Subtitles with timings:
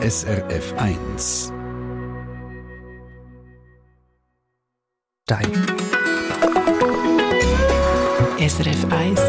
[0.00, 1.52] SRF 1.
[5.24, 5.52] Stein.
[8.38, 9.20] SRF 1.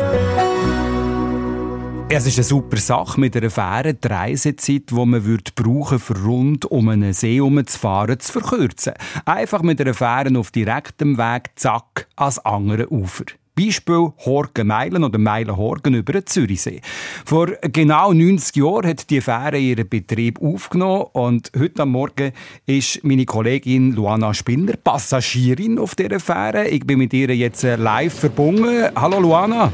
[2.10, 6.66] Es ist eine super Sache mit einer fairen Reisezeit, die man würde brauchen für rund
[6.66, 8.94] um einen See herumzufahren, zu verkürzen.
[9.26, 13.26] Einfach mit einer Fähre auf direktem Weg, zack, ans andere Ufer.
[13.60, 16.80] Beispiel Horgen-Meilen oder Meilen-Horgen über den Zürichsee.
[17.26, 22.32] Vor genau 90 Jahren hat die Fähre ihren Betrieb aufgenommen und heute am Morgen
[22.66, 26.70] ist meine Kollegin Luana Spinner Passagierin auf dieser Fähre.
[26.70, 28.90] Ich bin mit ihr jetzt live verbunden.
[28.96, 29.74] Hallo Luana.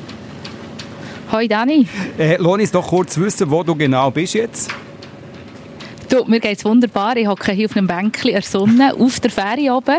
[1.32, 1.88] Hoi Dani.
[2.18, 4.72] Äh, lohnt es doch kurz wissen, wo du genau bist jetzt?
[6.10, 7.18] Du, mir geht es wunderbar.
[7.18, 9.98] Ich hocke hier auf einem Bänkchen in der Sonne auf der Fähre oben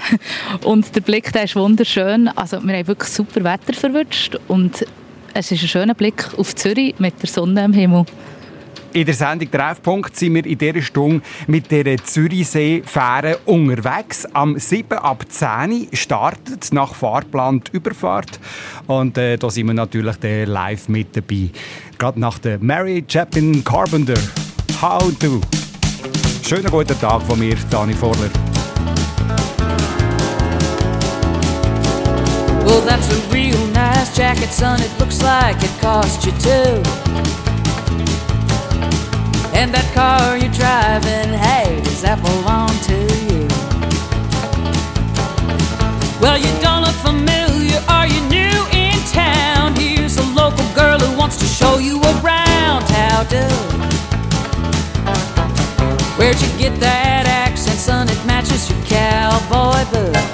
[0.64, 2.28] und der Blick der ist wunderschön.
[2.28, 4.86] Also wir haben wirklich super Wetter verwünscht und
[5.34, 8.04] es ist ein schöner Blick auf Zürich mit der Sonne am Himmel.
[8.92, 14.24] In der Sendung Treffpunkt sind wir in dieser Stunde mit der Zürichsee-Fähre unterwegs.
[14.32, 18.38] Am 7 ab 10 startet nach Fahrplan die Überfahrt.
[18.86, 21.50] Und äh, da sind wir natürlich live mit dabei.
[21.98, 24.18] Gerade nach der Mary Chapin Carpenter.
[24.80, 25.42] How do?
[26.48, 28.30] Schönen guten Tag von mir, Dani Vorler.
[32.64, 34.80] Well, that's a real nice jacket, son.
[34.80, 36.80] It looks like it cost you two.
[39.54, 42.94] And that car you're driving, hey, does that belong to
[43.26, 43.48] you?
[46.20, 47.82] Well, you don't look familiar.
[47.88, 49.74] Are you new in town?
[49.74, 52.84] Here's a local girl who wants to show you around.
[52.84, 53.95] How do?
[56.16, 58.08] Where'd you get that accent, son?
[58.08, 60.25] It matches your cowboy boots.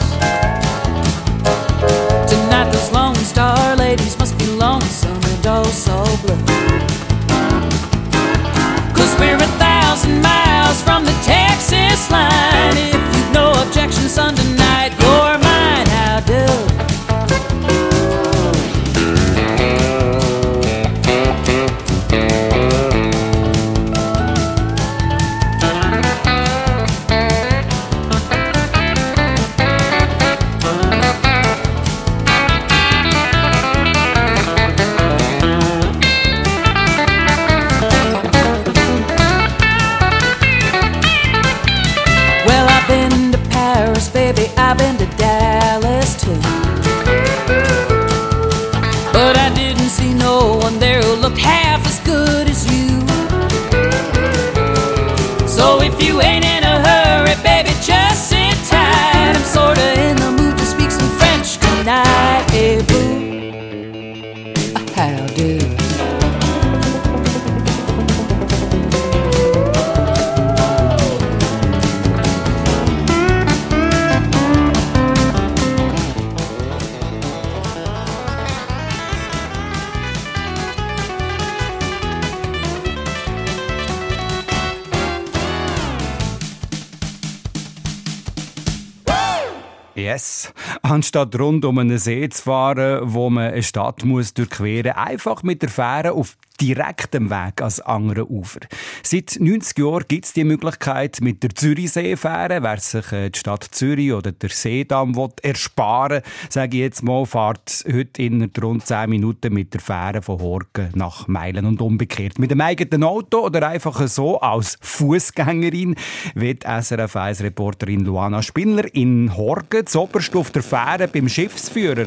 [90.92, 95.42] Anstatt rund um einen See zu fahren, wo man eine Stadt muss durchqueren muss, einfach
[95.42, 98.61] mit der Fähre auf direktem Weg ans andere Ufer.
[99.02, 102.62] Seit 90 Jahren gibt es die Möglichkeit mit der Zürichsee-Fähre.
[102.62, 107.27] Wer sich äh, die Stadt Zürich oder der Seedamm will ersparen sage ich jetzt mal,
[107.27, 112.39] fahrt heute in rund 10 Minuten mit der Fähre von Horgen nach Meilen und umgekehrt.
[112.39, 115.96] Mit dem eigenen Auto oder einfach so als Fußgängerin,
[116.34, 122.06] wie die SRF 1-Reporterin Luana Spinner in Horgen, zoberst auf der Fähre beim Schiffsführer.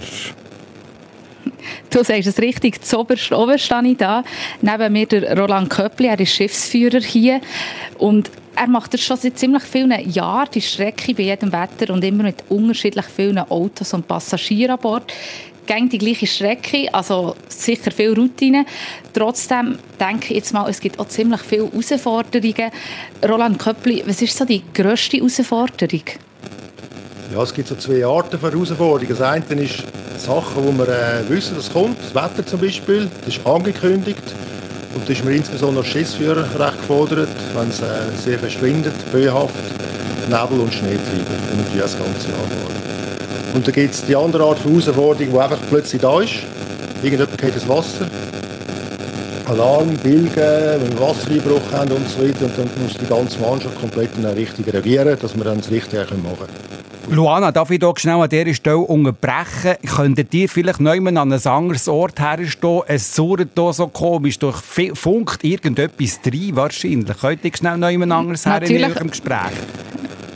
[1.89, 4.23] Du sagst es richtig, zoberst oben stehe ich da.
[4.61, 7.41] Neben mir der Roland Köppli, er ist Schiffsführer hier.
[7.97, 12.03] Und er macht das schon seit ziemlich vielen Jahren, die Strecke bei jedem Wetter und
[12.03, 15.11] immer mit unterschiedlich vielen Autos und Passagieren an Bord.
[15.65, 18.65] Gegen die gleiche Strecke, also sicher viel Routine.
[19.13, 22.71] Trotzdem denke ich jetzt mal, es gibt auch ziemlich viele Herausforderungen.
[23.27, 26.03] Roland Köppli, was ist so die grösste Herausforderung?
[27.33, 29.09] Ja, es gibt so zwei Arten von Herausforderungen.
[29.09, 29.83] Das eine ist
[30.17, 31.97] Sachen, wo wir äh, wissen, dass es kommt.
[31.99, 34.21] Das Wetter zum Beispiel, das ist angekündigt.
[34.93, 37.85] Und da ist man insbesondere als recht gefordert, wenn es äh,
[38.23, 39.53] sehr verschwindet, böhaft,
[40.29, 41.25] Nebel und Schnee treiben.
[41.51, 43.55] Und natürlich das ganze Jahr durch.
[43.55, 46.35] Und dann gibt es die andere Art von Herausforderung, die einfach plötzlich da ist.
[47.01, 48.07] Irgendjemand geht ins Wasser.
[49.47, 52.45] Alarm, Bilgen, wenn wir Wassereinbruch haben und so weiter.
[52.45, 55.71] Und dann muss die ganze Mannschaft komplett in eine Richtung reagieren, dass wir dann das
[55.71, 56.74] Richtige machen können.
[57.09, 59.75] Luana, darf ich hier schnell an dieser Stelle unterbrechen?
[59.95, 62.81] Könntet ihr vielleicht noch an ein anderes Ort herstehen?
[62.87, 64.61] Es surrt hier so komisch, durch
[64.95, 67.17] funkt irgendetwas rein wahrscheinlich.
[67.17, 69.51] Könnt ihr schnell noch jemand anderes her in eurem Gespräch?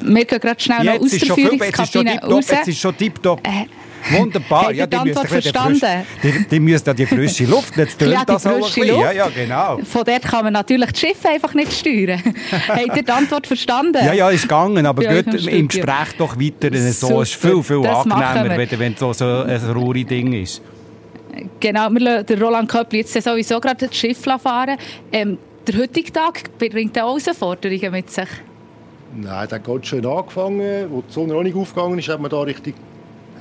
[0.01, 2.45] Wir gehen gerade schnell jetzt noch aus der Führungskabine raus.
[2.49, 3.45] Jetzt ist schon tipptopp.
[3.45, 3.65] Äh.
[4.11, 4.71] Wunderbar.
[4.71, 6.05] ja, die Antwort verstanden?
[6.23, 8.99] Die, die müssen ja die frische Luft, jetzt tönt das auch ein bisschen.
[8.99, 9.79] Ja, ja, genau.
[9.83, 12.21] Von dort kann man natürlich das Schiff einfach nicht steuern.
[12.67, 14.03] Habt ihr die Antwort verstanden?
[14.05, 16.75] Ja, ja, ist gegangen, aber ja, gut, im Gespräch doch weiter.
[16.91, 20.61] So ist viel, viel das angenehmer, wenn es so ein rohre Ding ist.
[21.59, 24.77] Genau, wir lassen den Roland Köppel jetzt sowieso gerade das Schiff fahren.
[25.11, 25.37] Ähm,
[25.67, 28.27] der heutige Tag bringt auch Herausforderungen mit sich.
[29.15, 30.61] Nein, der hat ganz schön angefangen.
[30.61, 32.75] Als die Sonne noch nicht aufgegangen ist, hat man da richtig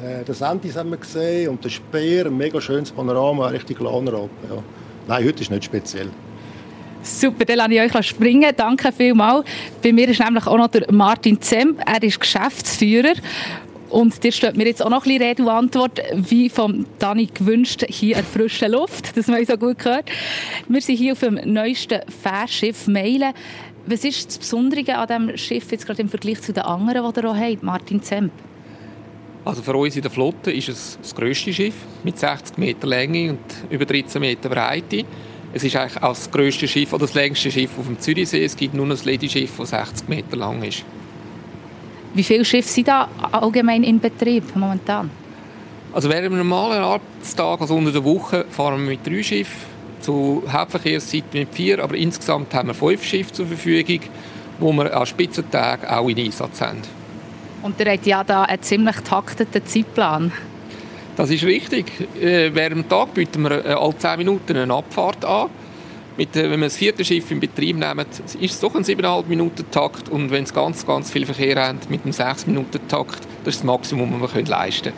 [0.02, 4.30] äh, den Sendis haben wir gesehen und den Speer, ein mega schönes Panorama, richtig Laneralp.
[4.48, 4.62] Ja.
[5.06, 6.08] Nein, heute ist nicht speziell.
[7.02, 8.52] Super, dann lasse ich euch springen.
[8.56, 9.46] Danke vielmals.
[9.82, 11.80] Bei mir ist nämlich auch noch der Martin Zemp.
[11.86, 13.14] Er ist Geschäftsführer.
[13.88, 17.26] Und dir steht mir jetzt auch noch ein bisschen Rede und Antwort, wie vom Dani
[17.26, 20.10] gewünscht, hier an frischer Luft, dass man so gut gehört.
[20.68, 23.32] Wir sind hier auf dem neuesten Fährschiff Meilen.
[23.86, 27.20] Was ist das Besondere an diesem Schiff jetzt gerade im Vergleich zu den anderen, die
[27.20, 28.32] ihr auch habt, Martin Zemp?
[29.44, 31.74] Also für uns in der Flotte ist es das grösste Schiff
[32.04, 33.38] mit 60 Meter Länge und
[33.70, 35.04] über 13 Meter Breite.
[35.52, 38.44] Es ist eigentlich auch das grösste Schiff oder das längste Schiff auf dem Zürichsee.
[38.44, 40.84] Es gibt nur ein Lady-Schiff, das 60 Meter lang ist.
[42.14, 45.10] Wie viele Schiffe sind da allgemein in Betrieb momentan?
[45.92, 49.78] Also während einem normalen Arbeitstag, also unter der Woche, fahren wir mit drei Schiffen.
[50.00, 54.00] Zu Hauptverkehrszeit mit vier, aber insgesamt haben wir fünf Schiffe zur Verfügung,
[54.58, 56.82] wo wir an Spitzentagen auch in Einsatz haben.
[57.62, 60.32] Und ihr habt ja da einen ziemlich takteten Zeitplan.
[61.16, 61.86] Das ist richtig.
[62.20, 65.48] Äh, während dem Tag bieten wir äh, alle 10 Minuten eine Abfahrt an.
[66.16, 68.06] Mit, äh, wenn wir das vierte Schiff in Betrieb nehmen,
[68.40, 70.08] ist es doch ein 7,5 Minuten Takt.
[70.08, 73.60] Und wenn es ganz, ganz viel Verkehr haben, mit einem 6 Minuten Takt, das ist
[73.60, 74.92] das Maximum, was wir leisten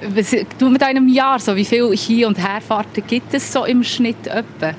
[0.00, 0.16] können.
[0.16, 1.54] Was tun wir da in einem Jahr so?
[1.54, 4.74] Wie viele Hin- und Herfahrten gibt es so im Schnitt etwa?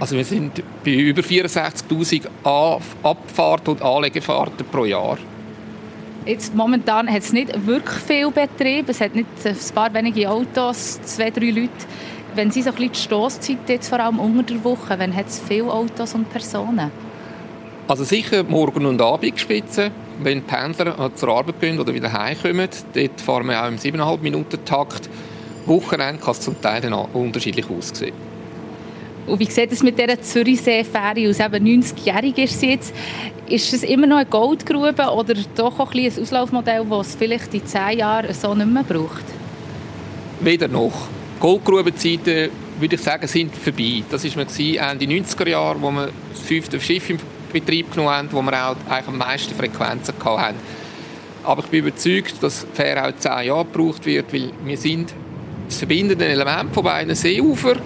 [0.00, 2.28] Also wir sind bei über 64'000
[3.02, 5.18] Abfahrten und Anlegefahrten pro Jahr.
[6.28, 8.90] Jetzt momentan hat es nicht wirklich viel Betrieb.
[8.90, 11.70] Es hat nicht ein paar wenige Autos, zwei, drei Leute.
[12.34, 15.28] Wenn Sie so ein bisschen die Stosszeit jetzt vor allem unter der Woche, wenn hat
[15.28, 16.90] es viele Autos und Personen?
[17.88, 19.90] Also sicher Morgen- und Abendspitze,
[20.22, 22.68] wenn Pendler zur Arbeit gehen oder wieder heimkommen.
[22.92, 25.08] Dort fahren wir auch im 7,5 Minuten Takt.
[25.64, 28.12] Wochenende kann es zum Teil dann unterschiedlich aussehen.
[29.28, 31.38] Und wie sieht es mit dieser Zürichsee-Fähre aus?
[31.38, 32.94] Eben 90-jährig ist sie jetzt.
[33.48, 37.52] Ist es immer noch eine Goldgrube oder doch auch ein, ein Auslaufmodell, das es vielleicht
[37.54, 39.24] in zehn Jahren so nicht mehr braucht?
[40.40, 41.08] Weder noch.
[41.40, 44.02] Goldgrubenzeiten, würde ich sagen, sind vorbei.
[44.10, 47.18] Das war Ende 90er Jahre, wo wir das fünfte Schiff in
[47.52, 50.56] Betrieb genommen haben, wo wir auch eigentlich am meisten Frequenzen hatten.
[51.44, 55.14] Aber ich bin überzeugt, dass die Fähre auch zehn Jahre gebraucht wird, weil wir sind
[55.66, 57.80] das verbindende Element von beiden Seeufern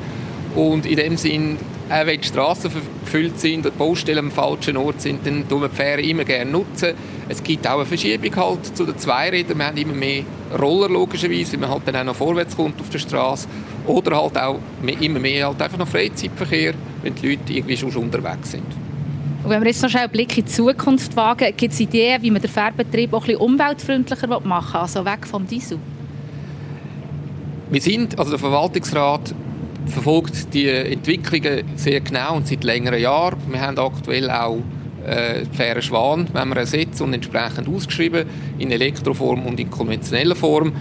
[0.54, 1.56] und in dem Sinn,
[1.88, 5.68] auch wenn die Straßen verfüllt sind, die Baustellen am falschen Ort sind, dann nutzen wir
[5.68, 6.92] die Fähre immer gerne nutzen.
[7.28, 9.58] Es gibt auch eine Verschiebung halt zu den Zweirädern.
[9.58, 10.24] Wir haben immer mehr
[10.58, 13.48] Roller logischerweise, weil man halt dann auch noch vorwärts kommt auf der Straße.
[13.86, 14.58] Oder halt auch
[15.00, 18.66] immer mehr halt einfach noch Freizeitverkehr, wenn die Leute irgendwie schon unterwegs sind.
[19.42, 22.22] Und wenn wir jetzt noch schnell einen Blick in die Zukunft wagen, gibt es Ideen,
[22.22, 25.78] wie man den Fährbetrieb auch ein bisschen umweltfreundlicher machen will, also weg vom Diesel?
[27.70, 29.34] Wir sind, also der Verwaltungsrat
[29.86, 33.38] verfolgt die Entwicklungen sehr genau und seit längeren Jahren.
[33.48, 34.58] Wir haben aktuell auch
[35.04, 38.26] äh, Fähre Schwan, wenn wir ersetzen und entsprechend ausgeschrieben
[38.58, 40.72] in Elektroform und in konventioneller Form.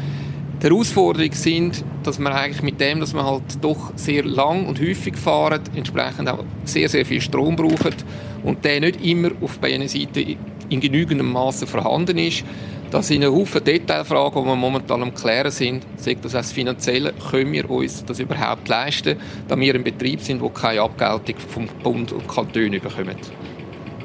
[0.62, 4.80] Die Herausforderungen sind, dass man eigentlich mit dem, dass man halt doch sehr lang und
[4.80, 8.06] häufig fahren, entsprechend auch sehr, sehr viel Strom braucht
[8.44, 10.38] und der nicht immer auf beiden Seiten
[10.72, 12.44] in genügendem Maße vorhanden ist.
[12.90, 15.86] Das sind ein Haufen Detailfragen, die wir momentan am Klären sind.
[15.96, 20.42] Sagt das heißt, finanziell können wir uns das überhaupt leisten, da wir ein Betrieb sind,
[20.42, 23.16] der keine Abgeltung vom Bund und Kanton bekommen.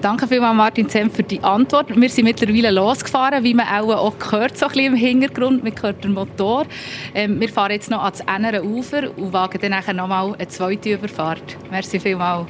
[0.00, 1.88] Danke vielmals, Martin Zemm, für die Antwort.
[2.00, 5.64] Wir sind mittlerweile losgefahren, wie man auch, auch gehört, so ein bisschen im Hintergrund.
[5.64, 6.66] Man hört den Motor.
[7.14, 10.46] Ähm, wir fahren jetzt noch ans andere Ufer und wagen dann nachher noch mal eine
[10.46, 11.56] zweite Überfahrt.
[11.70, 12.46] Merci vielmals.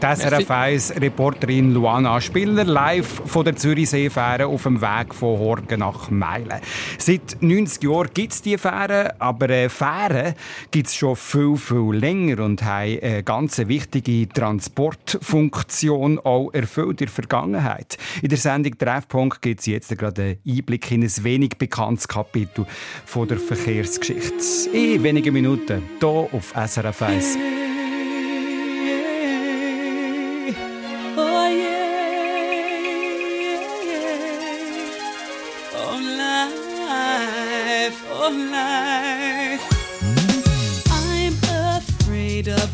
[0.00, 5.80] Die SRF 1 Reporterin Luana Spiller live von der Zürichseefähre auf dem Weg von Horgen
[5.80, 6.60] nach Meilen.
[6.96, 10.34] Seit 90 Jahren gibt es diese Fähre, aber äh, Fähren
[10.70, 17.06] gibt es schon viel, viel länger und haben eine ganz wichtige Transportfunktion auch erfüllt in
[17.06, 17.98] der Vergangenheit.
[18.22, 22.64] In der Sendung Treffpunkt gibt es jetzt gerade einen Einblick in ein wenig bekanntes Kapitel
[23.04, 24.34] von der Verkehrsgeschichte.
[24.72, 27.59] In wenigen Minuten hier auf SRF 1.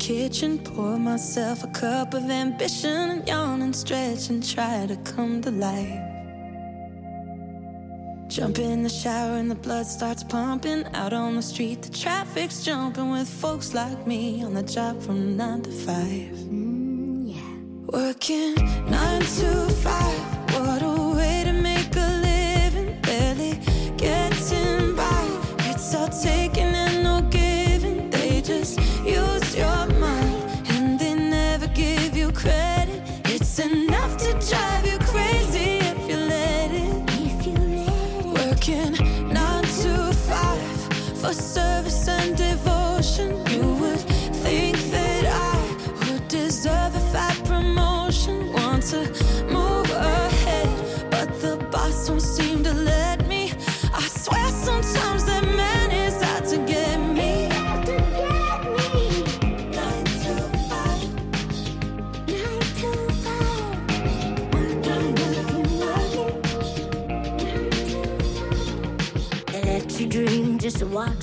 [0.00, 0.58] kitchen.
[0.58, 5.50] Pour myself a cup of ambition and yawn and stretch and try to come to
[5.50, 6.00] life.
[8.28, 10.84] Jump in the shower and the blood starts pumping.
[10.94, 15.36] Out on the street, the traffic's jumping with folks like me on the job from
[15.36, 16.36] nine to five.
[16.48, 17.34] Mm,
[17.92, 18.54] Working
[18.88, 19.50] nine to
[19.84, 20.20] five.
[20.54, 21.49] What a way to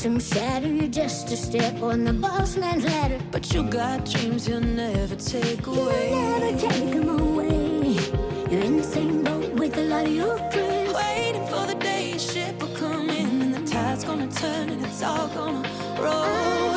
[0.08, 0.68] them shatter.
[0.68, 3.20] You're just a step on the boss man's ladder.
[3.32, 6.10] But you got dreams you'll never take away.
[6.10, 7.98] You'll never take them away.
[8.50, 10.94] You're in the same boat with a lot of your friends.
[10.94, 14.86] Waiting for the day your ship will come in and the tide's gonna turn and
[14.86, 16.77] it's all gonna roll your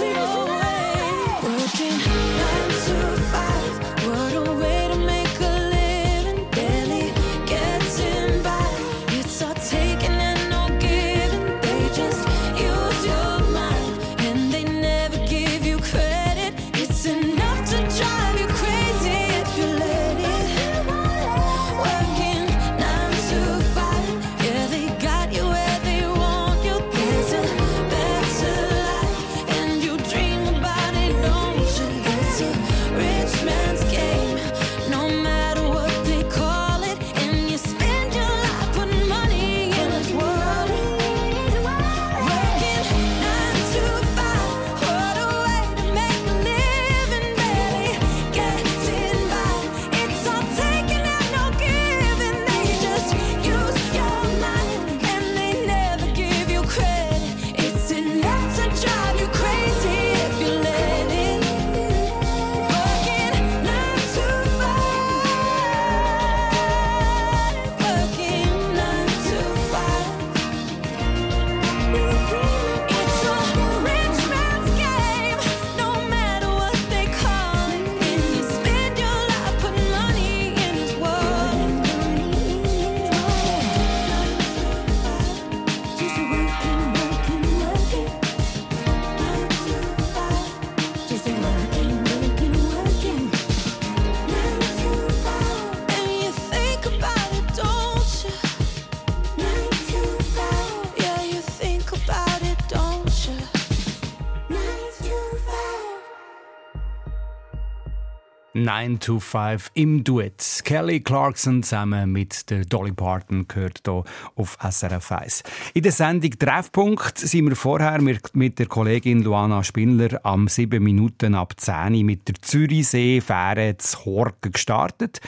[108.63, 110.61] 9 to 5 im Duett.
[110.65, 114.05] Kelly Clarkson zusammen mit der Dolly Parton gehört hier
[114.37, 115.43] auf SRF 1.
[115.75, 121.35] In der Sendung Treffpunkt sind wir vorher mit der Kollegin Luana Spindler am 7 Minuten
[121.35, 125.21] ab 10 mit der Zürichsee-Fähre zu Horgen gestartet.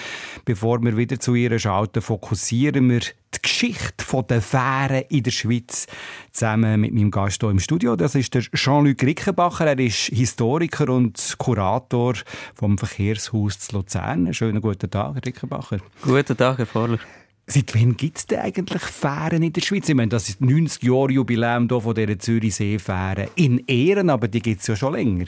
[0.44, 3.02] Bevor wir wieder zu ihr schalten, fokussieren wir
[3.34, 5.86] die Geschichte der Fähren in der Schweiz
[6.30, 7.96] zusammen mit meinem Gast hier im Studio.
[7.96, 9.66] Das ist der Jean-Luc Rickenbacher.
[9.66, 12.14] Er ist Historiker und Kurator
[12.54, 14.32] vom Verkehrshaus zu Luzern.
[14.34, 15.78] Schönen guten Tag, Herr Rickenbacher.
[16.02, 16.98] Guten Tag, Herr Vorler.
[17.46, 19.88] Seit wann gibt es denn eigentlich Fähren in der Schweiz?
[19.88, 24.40] Ich meine, das ist 90 Jahre Jubiläum hier von dieser Zürichsee-Fähre in Ehren, aber die
[24.40, 25.26] gibt es ja schon länger.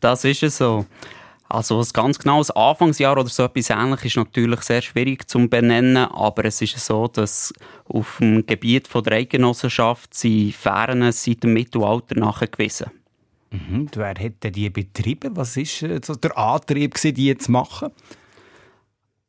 [0.00, 0.86] Das ist es so.
[1.50, 5.48] Also was ganz genau das Anfangsjahr oder so etwas ähnliches ist natürlich sehr schwierig zu
[5.48, 7.52] benennen, aber es ist so, dass
[7.88, 12.92] auf dem Gebiet von der Eidgenossenschaft sie Fähren seit dem Mittelalter nachgewiesen.
[13.50, 13.88] Mhm.
[13.96, 15.36] Wer hätte die betrieben?
[15.36, 17.90] Was war der Antrieb, die zu machen?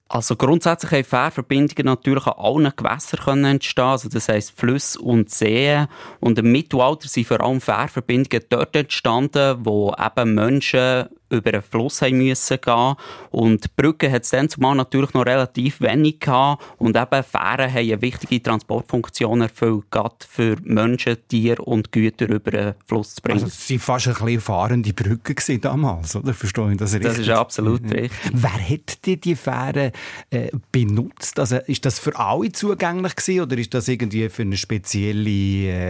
[0.08, 5.88] Also grundsätzlich haben Fährverbindungen natürlich an allen Gewässern entstehen, also das heisst Flüsse und Seen.
[6.20, 12.02] Und im Mittelalter sind vor allem Fährverbindungen dort entstanden, wo eben Menschen über einen Fluss
[12.02, 12.96] haben müssen gehen.
[13.32, 16.64] Und Brücken hat es dann zumal natürlich noch relativ wenig gehabt.
[16.78, 22.58] Und eben Fähren haben eine wichtige Transportfunktion erfüllt, gerade für Menschen, Tiere und Güter über
[22.58, 23.44] einen Fluss zu bringen.
[23.44, 26.34] Also es waren fast ein bisschen fahrende Brücken damals, oder?
[26.34, 27.10] Verstehe ich das richtig?
[27.10, 28.12] Das ist absolut richtig.
[28.34, 29.92] Wer hat die, die Fähren
[30.30, 31.40] äh, benutzt?
[31.40, 35.30] Also ist das für alle zugänglich gewesen, oder ist das irgendwie für eine spezielle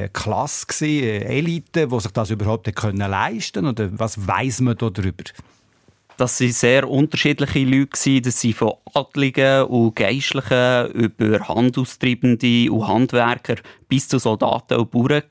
[0.03, 4.77] äh, Klasse gewesen, äh, Elite, die sich das überhaupt können leisten Oder was weiß man
[4.77, 5.23] darüber?
[6.17, 8.21] Das waren sehr unterschiedliche Leute.
[8.21, 13.55] Das sind von Adligen und Geistlichen über Handaustreibende und Handwerker
[13.89, 15.23] bis zu Soldaten und Bauern.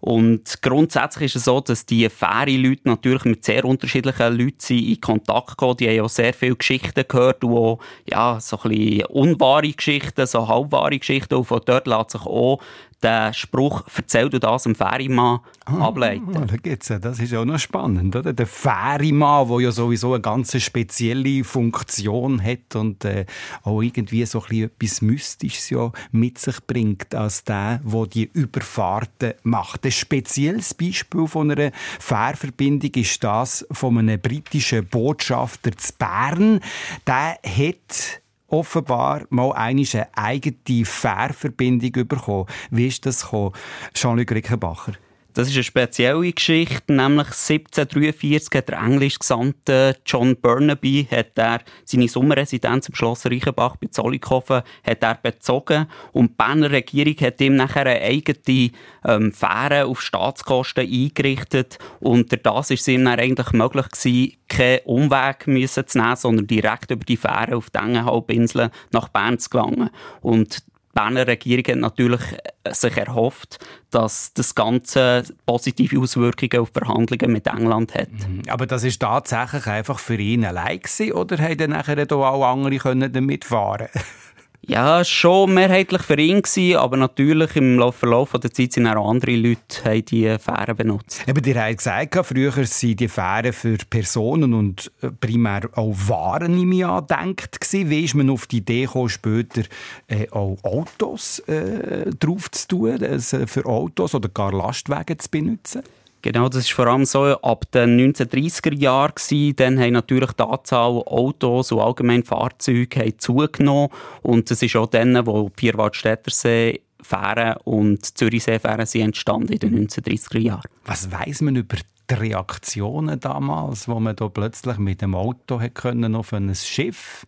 [0.00, 5.56] Und grundsätzlich ist es so, dass die Fähre-Leute natürlich mit sehr unterschiedlichen Leuten in Kontakt
[5.56, 5.76] kommen.
[5.76, 7.78] Die haben auch sehr viele Geschichten gehört und auch,
[8.10, 11.36] ja, so ein bisschen unwahre Geschichten, so halbwahre Geschichten.
[11.36, 12.58] Und von dort lässt sich auch
[13.02, 16.36] der Spruch «Erzähl du das dem Fährimann» ah, ableiten.
[16.36, 16.98] Ah, da geht's ja.
[16.98, 18.32] Das ist auch noch spannend, oder?
[18.32, 23.26] Der Fährimann, der ja sowieso eine ganz spezielle Funktion hat und äh,
[23.62, 29.34] auch irgendwie so ein etwas Mystisches ja mit sich bringt, als der, der die Überfahrten
[29.42, 29.84] macht.
[29.84, 36.60] Ein spezielles Beispiel von einer Fährverbindung ist das von einem britischen Botschafter zu Bern.
[37.06, 39.84] Der hat offenbar mal eine
[40.14, 42.46] eigene Fährverbindung bekommen.
[42.70, 43.52] Wie ist das gekommen,
[43.94, 44.92] Jean-Luc Rickenbacher?
[45.34, 51.60] Das ist eine spezielle Geschichte, nämlich 1743 hat der englisch Gesandte John Burnaby hat er
[51.84, 57.40] seine Sommerresidenz im Schloss Reichenbach bei Zollikofen hat er bezogen und die Berner Regierung hat
[57.40, 58.70] ihm nachher eine eigene
[59.06, 64.80] ähm, Fähre auf Staatskosten eingerichtet und das ist es ihm dann eigentlich möglich gewesen, keinen
[64.84, 69.48] Umweg müssen zu nehmen, sondern direkt über die Fähre auf die Engenhalbinsel nach Bern zu
[69.48, 69.90] gelangen.
[70.20, 72.20] Und die Berner Regierung hat natürlich
[72.64, 73.58] äh, sich erhofft,
[73.90, 78.10] dass das Ganze positive Auswirkungen auf Verhandlungen mit England hat.
[78.10, 78.42] Mhm.
[78.48, 82.78] Aber das ist tatsächlich einfach für ihn allein gewesen, oder haben dann nachher auch andere
[83.10, 83.88] damit fahren
[84.64, 89.34] Ja, schon mehrheitlich für ihn gewesen, aber natürlich im Verlauf der Zeit sind auch andere
[89.34, 91.24] Leute die Fähren benutzt.
[91.26, 96.60] Eben, ihr habt gesagt, früher waren die Fähren für Personen und äh, primär auch Waren
[96.60, 97.90] im Jahr gedacht gewesen.
[97.90, 99.62] Wie ist man auf die Idee gekommen, später
[100.06, 105.82] äh, auch Autos äh, drauf zu tun, also für Autos oder gar Lastwagen zu benutzen?
[106.22, 109.56] Genau, das war vor allem so ab den 1930er Jahren.
[109.56, 113.88] Dann haben natürlich die Anzahl Autos und allgemein Fahrzeuge zugenommen.
[114.22, 120.38] Und das ist auch dann, wo Vierwaldstättersee Fähren und Zürichseefähren sind entstanden in den 1930er
[120.38, 120.70] Jahren.
[120.84, 121.76] Was weiß man über
[122.08, 127.26] die Reaktionen damals, wo man da plötzlich mit dem Auto können auf ein Schiff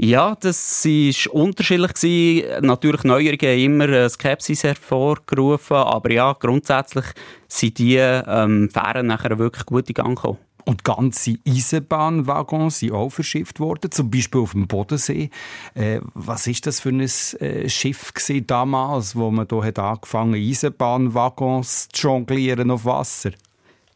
[0.00, 2.44] ja, das war unterschiedlich.
[2.60, 7.06] Natürlich Neuerungen haben immer Skepsis hervorgerufen, aber ja, grundsätzlich
[7.48, 10.38] sind die ähm, Fähren nachher wirklich gut in Gang gekommen.
[10.64, 15.30] Und ganze Eisenbahnwaggons sind auch verschifft worden, zum Beispiel auf dem Bodensee.
[15.74, 18.12] Äh, was ist das für ein äh, Schiff
[18.46, 23.30] damals, wo man hier hat angefangen Eisenbahnwaggons zu jonglieren auf Wasser?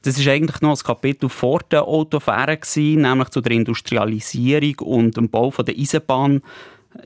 [0.03, 5.29] Das ist eigentlich noch ein Kapitel vor der Autofähren nämlich zu der Industrialisierung und dem
[5.29, 6.43] Bau der Eisenbahn.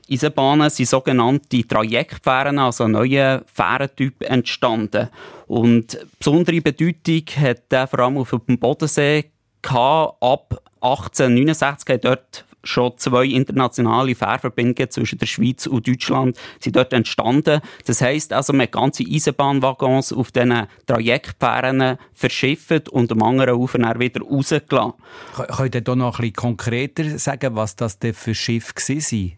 [0.09, 5.09] Eisenbahnen sind sogenannte Trajektfähren, also neue Fährentyp entstanden.
[5.45, 9.25] Und besondere Bedeutung hat der vor allem auf dem Bodensee
[9.61, 10.21] gehabt.
[10.21, 16.93] Ab 1869 hat dort schon zwei internationale Fährverbindungen zwischen der Schweiz und Deutschland sind dort
[16.93, 17.61] entstanden.
[17.85, 23.79] Das heisst also, man hat ganze Eisenbahnwaggons auf diesen Trajektfähren verschifft und am anderen Ufer
[23.79, 24.93] dann wieder rausgelassen.
[25.55, 29.36] Könnt ihr da noch ein bisschen konkreter sagen, was das denn für Schiffe waren?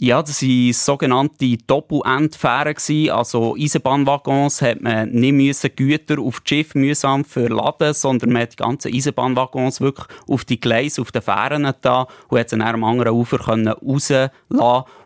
[0.00, 3.10] Ja, das waren sogenannte Doppelendfähren.
[3.10, 8.52] Also Eisenbahnwaggons hat man nicht müssen Güter auf das Schiff mühsam verladen, sondern man hat
[8.52, 12.74] die ganzen Eisenbahnwaggons wirklich auf die Gleise, auf den Fähren da und hat sie dann
[12.76, 14.30] am anderen Ufer rauslassen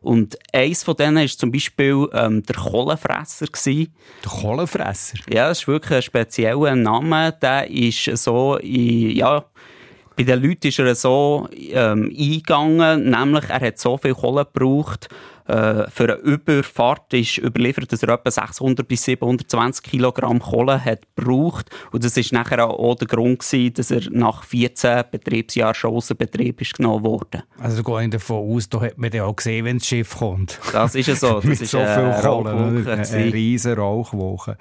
[0.02, 3.46] Und eins von denen war zum Beispiel ähm, der Kohlenfresser.
[3.64, 5.16] Der Kohlenfresser?
[5.32, 7.32] Ja, das ist wirklich ein spezieller Name.
[7.40, 9.42] Der ist so in, ja,
[10.16, 15.08] bei den Leuten ist er so ähm, eingegangen, nämlich er hat so viel Kohle gebraucht,
[15.46, 21.00] äh, für eine Überfahrt ist überliefert, dass er etwa 600 bis 720 Kilogramm Kohle hat
[21.16, 21.68] gebraucht.
[21.90, 26.08] Und das ist nachher auch der Grund gewesen, dass er nach 14 Betriebsjahren schon aus
[26.08, 27.42] dem Betrieb ist genommen wurde.
[27.58, 30.60] Also gehe ich davon aus, da hat man ja auch gesehen, wenn das Schiff kommt.
[30.72, 31.32] Das ist ja so.
[31.42, 34.56] Das Mit ist so viel Kohle, Rauchwolke eine riesige Rauchwoche.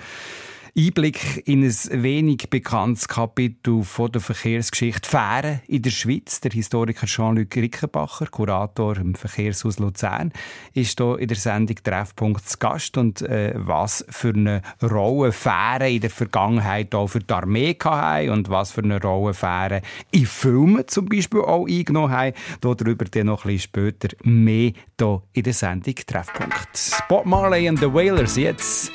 [0.77, 6.39] Einblick in ein wenig bekanntes Kapitel von der Verkehrsgeschichte Fähren in der Schweiz.
[6.39, 10.31] Der Historiker Jean-Luc Rickenbacher, Kurator im Verkehrshaus Luzern,
[10.73, 12.97] ist hier in der Sendung Treffpunkt zu Gast.
[12.97, 18.29] Und äh, was für eine Rolle Fähren in der Vergangenheit auch für die Armee haben
[18.29, 19.81] und was für eine Rolle Fähren
[20.11, 22.35] in Filmen zum Beispiel auch eingenommen haben.
[22.61, 27.03] Darüber dann noch ein bisschen später mehr hier in der Sendung Treffpunkt.
[27.09, 28.91] Bob Marley and the Wailers jetzt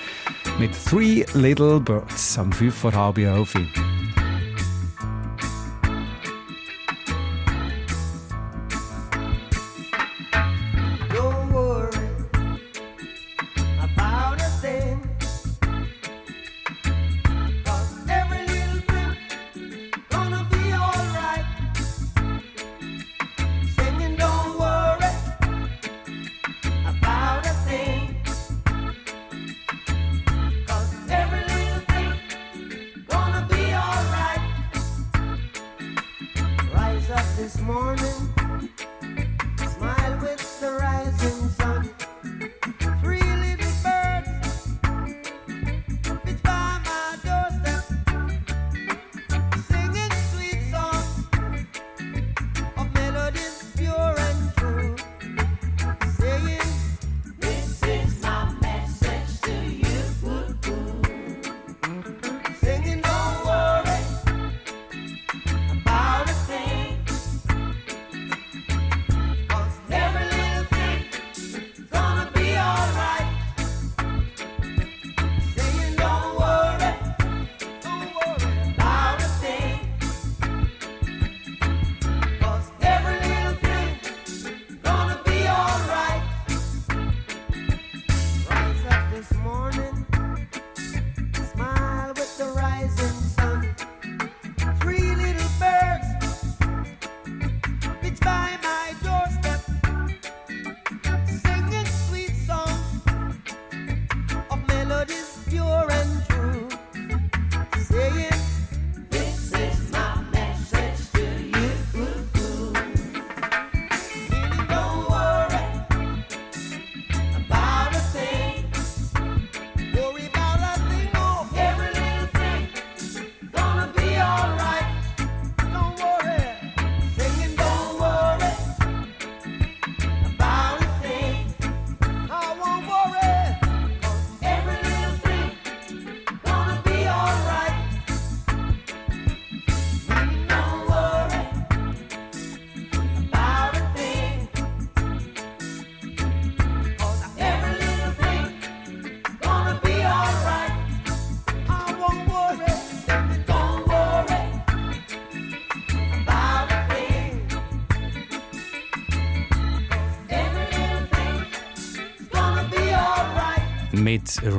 [0.58, 3.66] mit Three Little Little Birds am 5 vor halb 11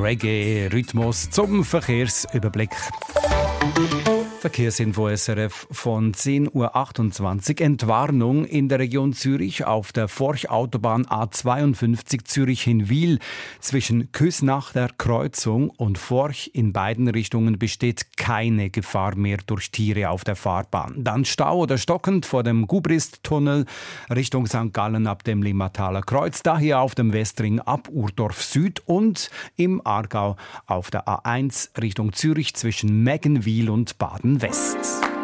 [0.08, 2.70] Reggae-Rhythmus zum Verkehrsüberblick.
[4.38, 7.66] Verkehrsinfo SRF von 10.28 Uhr.
[7.66, 13.18] Entwarnung in der Region Zürich auf der Forch-Autobahn A52 Zürich-Hinwil.
[13.58, 20.08] Zwischen Küsnach der Kreuzung und Forch in beiden Richtungen besteht keine Gefahr mehr durch Tiere
[20.10, 21.02] auf der Fahrbahn.
[21.02, 23.66] Dann Stau oder stockend vor dem Gubrist-Tunnel
[24.14, 24.72] Richtung St.
[24.72, 26.44] Gallen ab dem Limmataler Kreuz.
[26.44, 32.54] Daher auf dem Westring ab Urdorf Süd und im Aargau auf der A1 Richtung Zürich
[32.54, 35.17] zwischen Meggenwil und Baden West.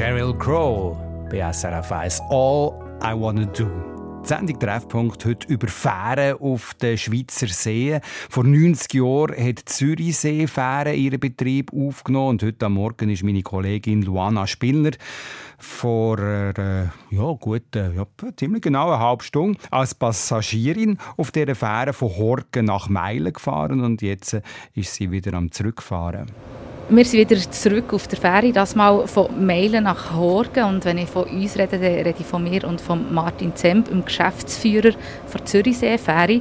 [0.00, 0.96] Sheryl Crow
[1.30, 3.66] bei SRF 1 All I Wanna Do.
[4.24, 8.00] Die Sendung Treffpunkt heute über Fähren auf den Schweizer See.
[8.30, 13.22] Vor 90 Jahren hat die Zürichsee Fähren ihren Betrieb aufgenommen und heute am Morgen ist
[13.22, 14.92] meine Kollegin Luana Spillner
[15.58, 18.06] vor äh, ja, gut, äh, ja,
[18.38, 23.82] ziemlich genau eine halbe Stunde als Passagierin auf dieser Fähre von Horgen nach Meilen gefahren
[23.82, 24.40] und jetzt äh,
[24.72, 26.30] ist sie wieder am Zurückfahren.
[26.92, 30.64] Wir sind wieder zurück auf der Fähre, das mal von Meilen nach Horgen.
[30.64, 33.90] Und wenn ich von uns rede, dann rede ich von mir und von Martin Zemp,
[33.90, 34.90] dem Geschäftsführer
[35.32, 36.40] der Zürichsee Fähre.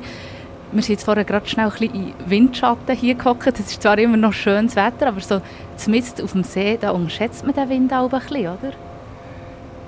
[0.72, 3.60] Wir sind jetzt vorher gerade schnell ein bisschen in Windschatten hier gehockt.
[3.60, 5.40] Es ist zwar immer noch schönes Wetter, aber so
[5.78, 8.74] zumindest auf dem See, da unterschätzt man den Wind auch ein bisschen, oder?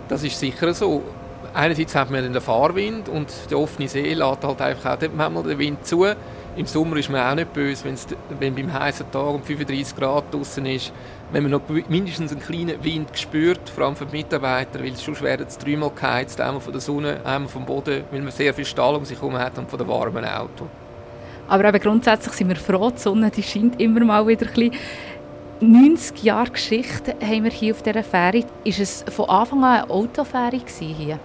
[0.09, 1.01] Das ist sicher so.
[1.55, 5.57] Einerseits hat man den Fahrwind und der offene See lädt halt einfach auch manchmal den
[5.57, 6.05] Wind zu.
[6.57, 8.05] Im Sommer ist man auch nicht böse, wenn's,
[8.39, 10.91] wenn beim heißen Tag um 35 Grad draußen ist.
[11.31, 15.21] Wenn man noch mindestens einen kleinen Wind spürt, vor allem für die Mitarbeiter, weil sonst
[15.21, 18.65] werden sie dreimal geheizt, einmal von der Sonne, einmal vom Boden, weil man sehr viel
[18.65, 20.67] Stahl um sich herum hat und von den warmen Auto.
[21.47, 24.73] Aber eben grundsätzlich sind wir froh, die Sonne die scheint immer mal wieder ein bisschen.
[25.61, 28.43] 90 Jahre Geschichte haben wir hier auf dieser Fähre.
[28.65, 31.19] Ist es von Anfang an eine Autofähre hier?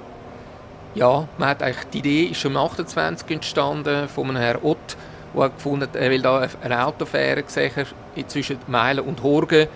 [0.94, 4.96] Ja, man hat eigentlich, die Idee ist schon im 28 entstanden von einem Herrn Ott,
[5.36, 7.86] der hat gefunden er will da eine Autofähre sehen
[8.26, 9.68] zwischen Meilen und Horgen,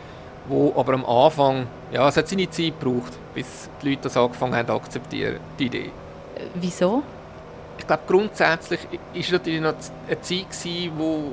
[0.48, 4.56] wo aber am Anfang, ja, es hat seine Zeit gebraucht, bis die Leute das angefangen
[4.56, 5.90] haben zu akzeptieren, die Idee.
[6.54, 7.02] Wieso?
[7.78, 9.74] Ich glaube, grundsätzlich war es natürlich noch
[10.06, 11.32] eine Zeit, gewesen, wo,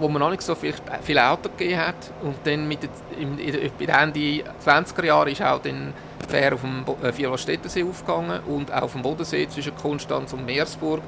[0.00, 1.94] wo man noch nicht so viel, viel Auto gegeben hat.
[2.22, 2.80] Und dann mit
[3.18, 5.92] im, in, bei Ende 20er Jahren ist auch dann
[6.24, 10.44] die Fähre auf dem äh, Vierwaldstättersee aufgegangen und auch auf dem Bodensee zwischen Konstanz und
[10.44, 11.02] Meersburg.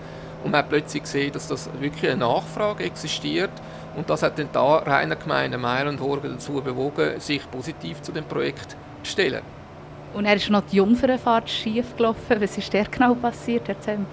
[0.46, 3.50] Und man hat plötzlich gesehen, dass das wirklich eine Nachfrage existiert.
[3.96, 8.12] Und das hat dann die Rainer Gemeinde Meier und Horgen dazu bewogen, sich positiv zu
[8.12, 9.42] dem Projekt zu stellen.
[10.14, 12.40] Und er ist noch die Jungfernfahrt schief gelaufen.
[12.40, 13.68] Was ist der genau passiert?
[13.68, 14.06] Erzähl mal.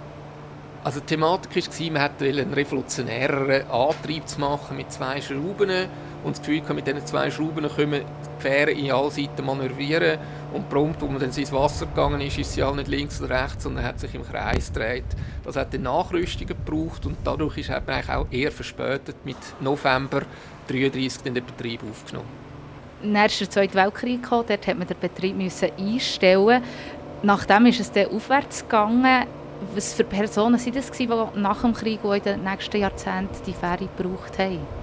[0.84, 5.70] Also die Thematik war, man wollte einen revolutionäreren Antrieb zu machen mit zwei Schrauben
[6.24, 10.18] und das Gefühl mit diesen zwei Schrauben können wir die Fähre in alle Seiten manövrieren
[10.54, 13.44] und prompt, wo man dann ins Wasser gegangen ist, ist sie halt nicht links oder
[13.44, 15.06] rechts, sondern hat sich im Kreis gedreht.
[15.44, 20.22] Das hat dann Nachrüstungen gebraucht und dadurch ist man eigentlich auch eher verspätet mit November
[20.68, 22.30] 33 den Betrieb aufgenommen.
[23.02, 26.64] Dann ist der Zweite Weltkrieg gekommen, dort hat man den Betrieb müssen einstellen.
[27.22, 29.26] Nachdem ist es dann aufwärts gegangen.
[29.76, 33.54] Was für Personen waren das, die nach dem Krieg und in den nächsten Jahrzehnten die
[33.54, 34.83] Fähre gebraucht haben?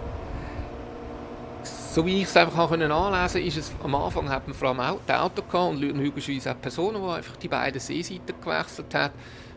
[1.92, 4.68] So wie ich es einfach auch anlesen konnte, ist es am Anfang hat man vor
[4.68, 8.94] allem auch die Autos gehabt und logischerweise auch Personen, die einfach die beiden Seeseiten gewechselt
[8.94, 9.12] haben.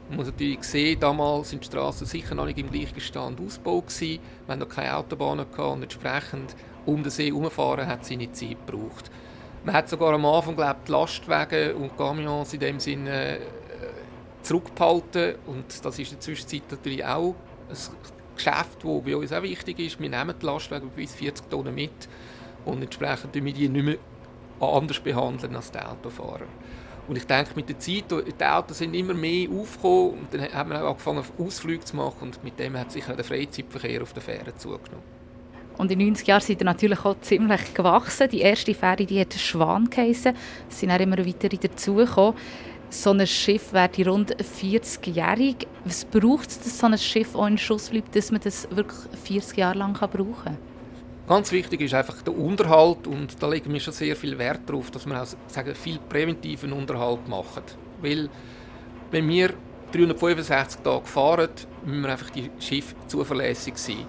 [0.10, 3.86] Man muss natürlich sehen, damals sind die Straßen sicher noch nicht im gleichen Stand ausgebaut
[3.86, 4.20] gewesen.
[4.48, 6.56] Wir hatten noch keine Autobahnen gehabt und entsprechend
[6.88, 9.12] um den See herumfahren hat seine Zeit gebraucht.
[9.64, 13.40] Man hat sogar am Anfang glaubt, Lastwagen und Camions in dem Sinne äh,
[14.42, 17.36] zurückgehalten und das ist in der Zwischenzeit natürlich auch
[17.70, 17.78] ein
[18.36, 20.00] Geschäft, das bei uns auch wichtig ist.
[20.00, 22.10] Wir nehmen die Lastwagen bis 40 Tonnen mit
[22.66, 23.98] und entsprechend behandeln wir die nicht mehr
[24.60, 26.48] anders behandeln als die Autofahrer.
[27.08, 30.70] Und ich denke, mit der Zeit, die Autos sind immer mehr aufgekommen und dann haben
[30.70, 34.14] wir auch angefangen, Ausflüge zu machen und mit dem hat sich auch der Freizeitverkehr auf
[34.14, 35.04] der Fähre zugenommen.
[35.78, 38.30] Und in den 90 Jahren sind er natürlich auch ziemlich gewachsen.
[38.30, 40.36] Die erste Fähre die hat Schwan geheissen.
[40.70, 42.36] Es sind auch immer weitere dazugekommen.
[42.90, 45.68] So ein Schiff wäre rund 40-jährig.
[45.84, 49.00] Was braucht es, dass so ein Schiff auch in Schuss bleibt, dass man das wirklich
[49.24, 50.58] 40 Jahre lang brauchen kann?
[51.26, 54.92] Ganz wichtig ist einfach der Unterhalt und da legen wir schon sehr viel Wert darauf,
[54.92, 57.64] dass wir auch sagen, viel präventiven Unterhalt machen.
[58.02, 58.30] Weil
[59.10, 59.54] wenn wir
[59.94, 61.50] 365 Tage fahren,
[61.86, 64.06] müssen wir einfach die Schiffe zuverlässig sein.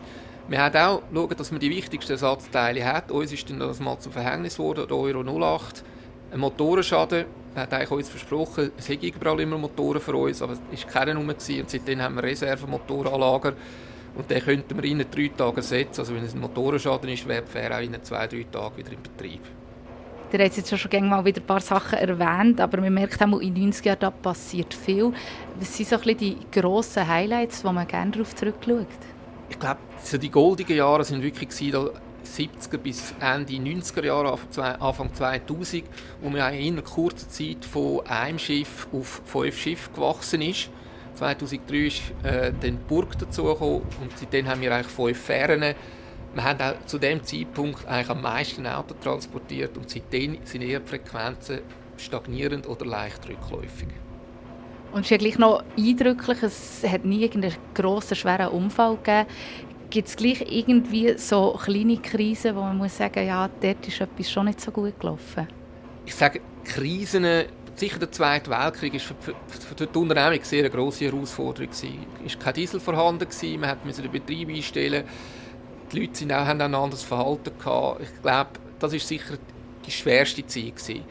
[0.48, 3.12] Wir haben auch schauen, dass man die wichtigsten Ersatzteile hat.
[3.12, 5.84] Uns ist dann das mal zum Verhängnis geworden, der Euro 08.
[6.32, 10.54] Ein Motorenschaden, man hat eigentlich uns versprochen, es hätte überall immer Motoren für uns, aber
[10.72, 11.28] es war keiner rum.
[11.28, 13.52] Und seitdem haben wir Reservemotoranlager
[14.14, 16.00] und den könnten wir in drei Tagen ersetzen.
[16.00, 18.92] Also wenn es ein Motorenschaden ist, wäre die Fähre auch in zwei, drei Tagen wieder
[18.92, 19.40] in Betrieb.
[20.32, 23.38] Ihr habt jetzt schon gerne mal wieder ein paar Sachen erwähnt, aber man merkt auch,
[23.38, 25.12] in den 90 Jahren da passiert viel.
[25.60, 28.86] Was sind so ein bisschen die grossen Highlights, wo man gerne darauf zurückschaut?
[29.48, 31.88] Ich glaube, so die goldigen Jahre sind wirklich da
[32.24, 34.38] 70er bis Ende 90er Jahre,
[34.80, 35.84] Anfang 2000,
[36.20, 40.70] wo man in einer kurzen Zeit von einem Schiff auf fünf Schiffe gewachsen ist.
[41.14, 45.74] 2003 ist äh, dann die Burg dazugekommen und seitdem haben wir eigentlich fünf Fähren.
[46.34, 50.80] Wir haben auch zu dem Zeitpunkt eigentlich am meisten Auto transportiert und seitdem sind eher
[50.80, 51.60] die Frequenzen
[51.96, 53.88] stagnierend oder leicht rückläufig.
[54.92, 59.26] Und es ist ja gleich noch eindrücklich, es hat nie irgendeinen grossen, schweren Unfall gegeben.
[59.90, 64.30] Gibt es gleich irgendwie so kleine Krisen, wo man muss sagen, ja, dort ist etwas
[64.30, 65.46] schon nicht so gut gelaufen?
[66.06, 67.24] Ich sage, Krisen,
[67.76, 71.70] sicher der Zweite Weltkrieg, ist für, für, für die Unternehmung sehr eine grosse Herausforderung.
[71.70, 73.26] Es war kein Diesel vorhanden,
[73.60, 75.04] man musste den Betrieb einstellen,
[75.92, 78.02] die Leute sind auch, haben auch ein anderes Verhalten gehabt.
[78.02, 79.38] Ich glaube, das ist sicher
[79.86, 81.04] die schwerste Zeit gewesen.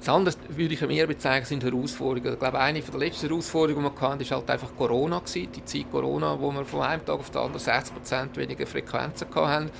[0.00, 2.32] Das andere würde ich mehr bezeichnen, sind Herausforderungen.
[2.32, 5.18] Ich glaube, eine der letzten Herausforderungen, die wir hatten, war halt einfach Corona.
[5.18, 5.52] Gewesen.
[5.54, 9.70] Die Zeit Corona, wo wir von einem Tag auf den anderen 60% weniger Frequenzen hatten.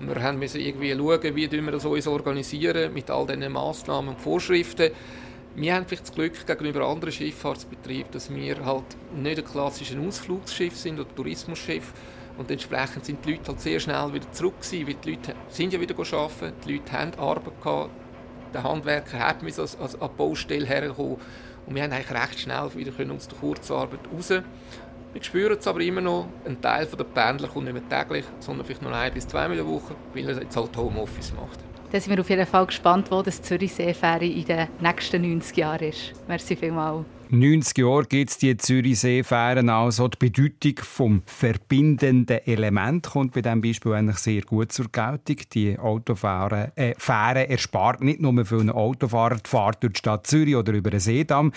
[0.00, 4.90] Wir mussten irgendwie schauen, wie wir das uns organisieren mit all diesen Massnahmen und Vorschriften.
[5.60, 8.84] Wir haben vielleicht das Glück gegenüber anderen Schifffahrtsbetrieben, dass wir halt
[9.16, 11.92] nicht ein klassisches Ausflugsschiff sind oder Tourismusschiff.
[12.36, 15.72] Und entsprechend sind die Leute halt sehr schnell wieder zurück gewesen, weil die Leute sind
[15.72, 17.90] ja wieder arbeiten, die Leute haben Arbeit gehabt,
[18.54, 21.16] der Handwerker hat müssen als, als an die Baustelle herkommen
[21.66, 24.28] und wir haben eigentlich recht schnell wieder können aus der Kurzarbeit raus.
[24.28, 28.64] Wir spüren es aber immer noch, ein Teil der Pendler kommt nicht mehr täglich, sondern
[28.64, 31.67] vielleicht nur ein bis zweimal in der Woche, weil er jetzt halt Homeoffice macht.
[31.90, 35.88] Da sind wir auf jeden Fall gespannt, wo das Zürichsee-Ferry in den nächsten 90 Jahren
[35.88, 36.12] ist.
[36.28, 37.06] Merci vielmals.
[37.30, 40.08] 90 Jahre gibt es die Zürichsee-Fähren also.
[40.08, 45.36] Die Bedeutung vom verbindenden Element kommt bei diesem Beispiel eigentlich sehr gut zur Geltung.
[45.54, 50.26] Die Autofähren äh, Fähre erspart nicht nur für einen Autofahrer die Fahrt durch die Stadt
[50.26, 51.52] Zürich oder über den Seedamm.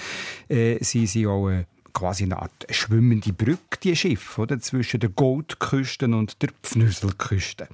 [0.47, 4.59] Äh, sie sind auch äh, quasi eine Art schwimmende Brücke, die Schiffe, oder?
[4.59, 7.67] zwischen der Goldküste und der Pfnüselküste.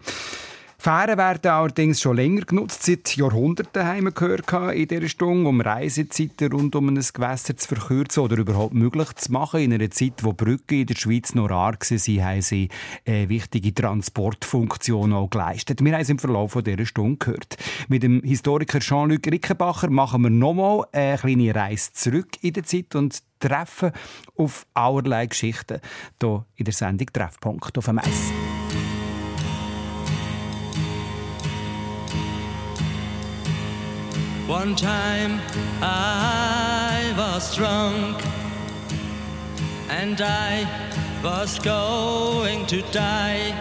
[0.79, 2.83] Fähren werden allerdings schon länger genutzt.
[2.83, 7.67] Seit Jahrhunderten haben wir gehört in dieser Stunde, um Reisezeiten rund um ein Gewässer zu
[7.67, 9.59] verkürzen oder überhaupt möglich zu machen.
[9.59, 12.69] In einer Zeit, wo Brücken in der Schweiz noch rar waren, haben sie
[13.05, 15.83] eine wichtige Transportfunktion auch geleistet.
[15.83, 17.57] Wir haben es im Verlauf dieser Stunde gehört.
[17.87, 22.93] Mit dem Historiker Jean-Luc Rickenbacher machen wir nochmal eine kleine Reise zurück in der Zeit
[22.93, 23.91] und treffen
[24.35, 25.79] auf allerlei Geschichten
[26.21, 28.31] hier in der Sendung Treffpunkt auf dem Eis.
[34.47, 35.41] One time
[35.81, 38.23] I was drunk
[39.89, 40.65] and I
[41.21, 43.51] was going to die.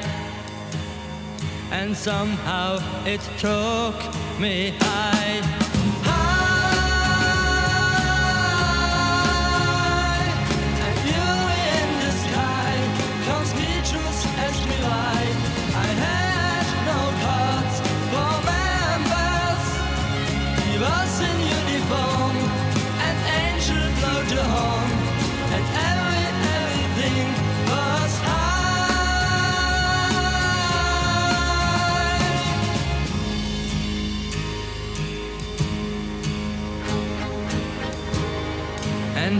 [1.73, 3.97] And somehow it took
[4.39, 5.16] me high.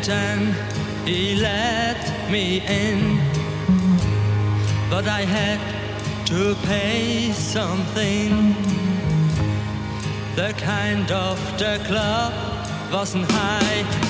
[0.09, 0.55] And
[1.05, 3.19] he let me in,
[4.89, 5.59] but I had
[6.27, 8.55] to pay something.
[10.37, 12.33] The kind of the club
[12.93, 13.27] wasn't.
[13.31, 14.06] High.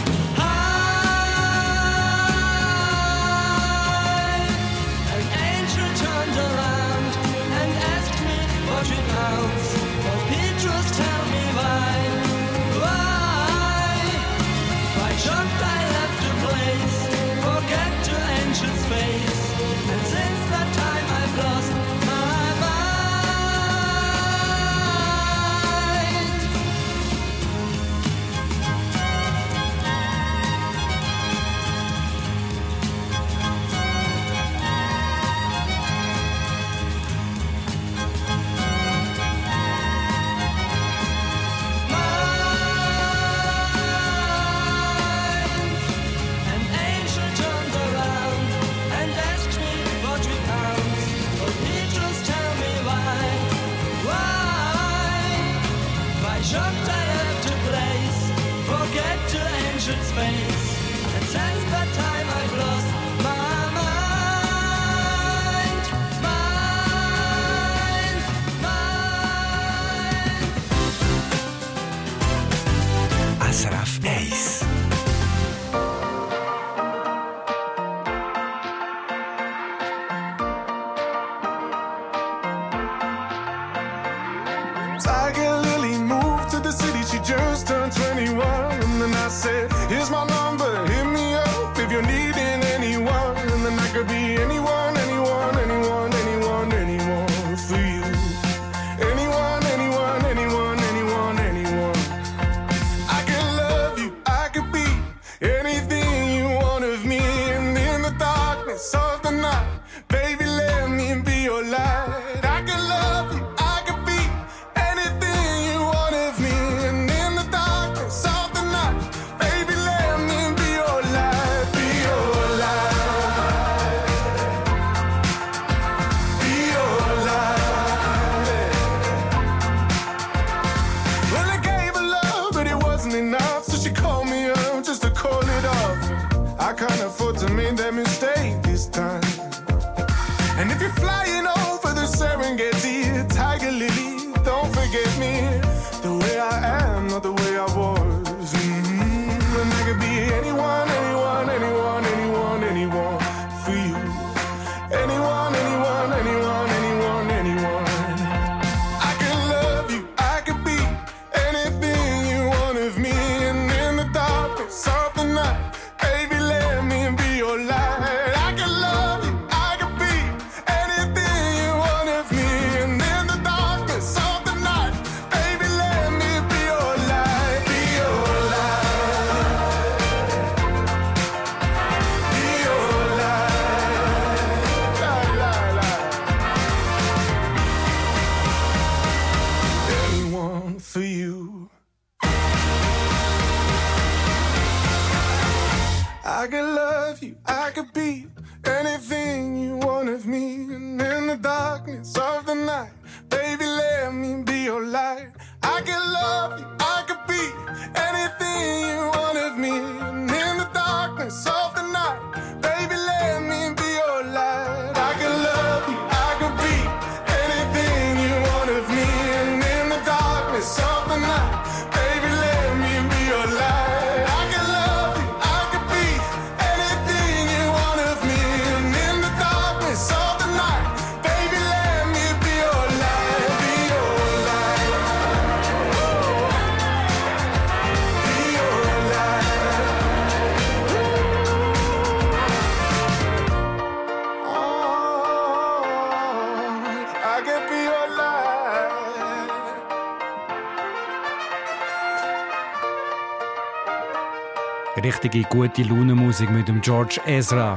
[255.22, 257.74] Richtige gute Laune-Musik mit dem George Ezra.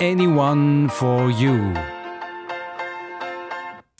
[0.00, 1.72] Anyone for you.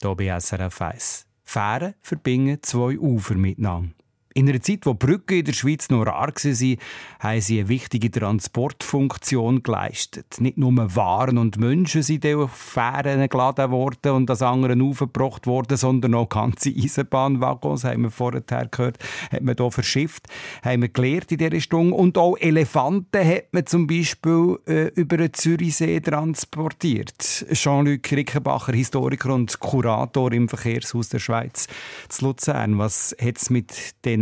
[0.00, 1.26] Hier bei SRF 1.
[1.44, 3.90] Fähren verbinden zwei Ufer miteinander.
[4.34, 6.76] In einer Zeit, wo Brücken in der Schweiz noch rar waren,
[7.20, 10.40] haben sie eine wichtige Transportfunktion geleistet.
[10.40, 15.76] Nicht nur Waren und Menschen sind auf Fähren geladen worden und das anderen aufgebracht worden,
[15.76, 18.98] sondern auch ganze Eisenbahnwaggons, haben wir vorher gehört,
[19.30, 20.28] hat man hier verschifft,
[20.62, 21.94] haben wir gelernt in dieser Stunde.
[21.94, 27.46] Und auch Elefanten hat man zum Beispiel äh, über den Zürichsee transportiert.
[27.52, 31.66] Jean-Luc Rickenbacher, Historiker und Kurator im Verkehrshaus der Schweiz
[32.08, 32.78] zu Luzern.
[32.78, 33.72] Was hat es mit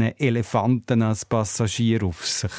[0.01, 2.53] diesen Elefanten als Passagier auf sich?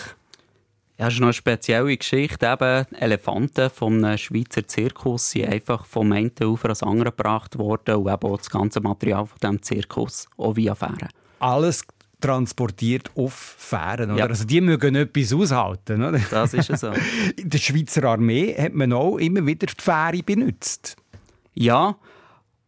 [0.98, 2.46] Ja, das ist noch eine spezielle Geschichte.
[2.46, 8.08] Eben, Elefanten vom Schweizer Zirkus sind einfach vom einen Ufer ans andere gebracht worden und
[8.08, 11.10] eben auch das ganze Material von diesem Zirkus, auch via Fähren.
[11.40, 11.84] Alles
[12.20, 14.12] transportiert auf Fähren.
[14.12, 14.20] Oder?
[14.20, 14.28] Ja.
[14.28, 16.04] Also die mögen etwas aushalten.
[16.04, 16.20] Oder?
[16.30, 16.92] Das ist so.
[17.36, 20.96] In der Schweizer Armee hat man auch immer wieder die Fähre benutzt.
[21.56, 21.96] Ja,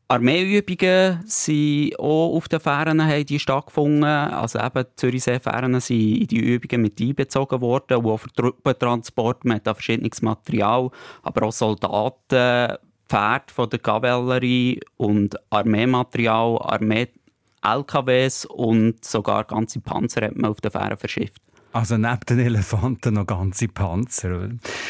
[0.08, 4.04] Armeeübungen sind auch auf den Fähren die stattgefunden.
[4.04, 9.45] Also eben die Zürichsee-Fähren sind in die Übungen mit einbezogen worden, und auch für Truppentransport.
[9.45, 10.91] Man hat verschiedenes Material,
[11.24, 12.78] aber auch Soldaten,
[13.08, 20.72] Pferde von der Kavallerie und Armeematerial, Armee-LKWs und sogar ganze Panzer hat man auf den
[20.72, 21.41] Fähren verschifft.
[21.74, 24.47] Also neben den Elefanten noch ganze Panzer.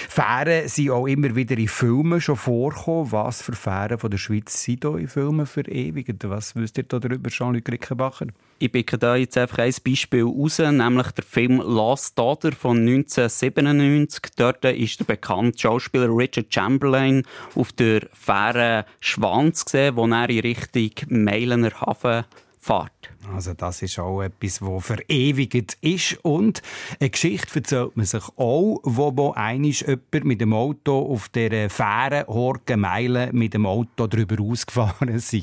[0.09, 3.13] Fähren sind auch immer wieder in Filmen schon vorgekommen.
[3.13, 6.27] Was für Fähren von der Schweiz sind da in Filmen verewigt?
[6.27, 8.27] Was wisst ihr da darüber, Jean-Luc Rickenbacher?
[8.59, 14.33] Ich picke da jetzt einfach ein Beispiel raus, nämlich der Film Last Daughter von 1997.
[14.35, 17.23] Dort ist der bekannte Schauspieler Richard Chamberlain
[17.55, 22.25] auf der Fähre Schwanz gesehen, wo er in Richtung Meilener Hafen
[22.63, 22.91] fährt.
[23.33, 26.17] Also das ist auch etwas, das verewigt ist.
[26.23, 26.61] Und
[26.99, 31.69] eine Geschichte erzählt man sich auch, wo, wo einisch jemand mit dem Auto auf der
[31.69, 35.35] Fähre Horgen Meilen mit dem Auto drüber ausgefahren ist.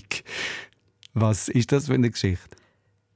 [1.12, 2.56] Was ist das für eine Geschichte?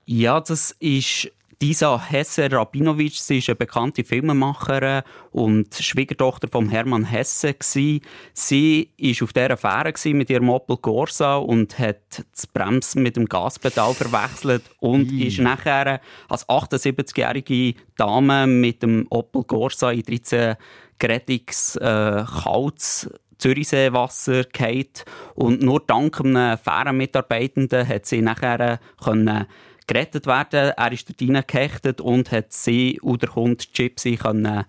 [0.05, 1.31] Ja, das ist
[1.61, 3.15] Disa Hesse-Rabinovic.
[3.15, 7.55] Sie ist eine bekannte Filmemacherin und Schwiegertochter von Hermann Hesse.
[7.61, 8.01] Sie
[8.35, 13.95] war auf dieser Fähre mit ihrem Opel Corsa und hat das Bremsen mit dem Gaspedal
[13.95, 20.57] verwechselt und ist nachher als 78-jährige Dame mit dem Opel Corsa in 13
[20.99, 24.87] Gretix äh, kaltes Zürichseewasser gefallen.
[25.35, 29.47] Und nur dank einem Fährenmitarbeitenden hat sie nachher können
[29.87, 30.73] gerettet werden.
[30.77, 34.65] Er ist dort reingehechtet und hat sie und der Hund Gypsy können